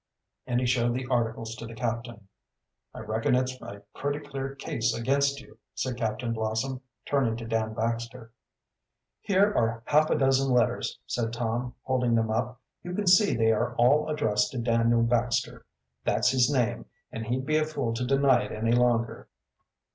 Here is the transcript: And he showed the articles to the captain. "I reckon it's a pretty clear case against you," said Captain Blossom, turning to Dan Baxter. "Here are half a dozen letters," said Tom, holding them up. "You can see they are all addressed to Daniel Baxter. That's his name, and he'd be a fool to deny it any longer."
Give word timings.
And 0.47 0.59
he 0.59 0.65
showed 0.65 0.95
the 0.95 1.05
articles 1.11 1.53
to 1.57 1.67
the 1.67 1.75
captain. 1.75 2.27
"I 2.91 3.01
reckon 3.01 3.35
it's 3.35 3.61
a 3.61 3.83
pretty 3.93 4.17
clear 4.17 4.55
case 4.55 4.95
against 4.95 5.39
you," 5.39 5.59
said 5.75 5.95
Captain 5.95 6.33
Blossom, 6.33 6.81
turning 7.05 7.35
to 7.37 7.45
Dan 7.45 7.75
Baxter. 7.75 8.31
"Here 9.19 9.53
are 9.53 9.83
half 9.85 10.09
a 10.09 10.17
dozen 10.17 10.51
letters," 10.51 10.97
said 11.05 11.31
Tom, 11.31 11.75
holding 11.83 12.15
them 12.15 12.31
up. 12.31 12.59
"You 12.81 12.95
can 12.95 13.05
see 13.05 13.35
they 13.35 13.51
are 13.51 13.75
all 13.75 14.09
addressed 14.09 14.49
to 14.53 14.57
Daniel 14.57 15.03
Baxter. 15.03 15.67
That's 16.03 16.31
his 16.31 16.51
name, 16.51 16.87
and 17.11 17.27
he'd 17.27 17.45
be 17.45 17.57
a 17.57 17.63
fool 17.63 17.93
to 17.93 18.03
deny 18.03 18.45
it 18.45 18.51
any 18.51 18.71
longer." 18.71 19.27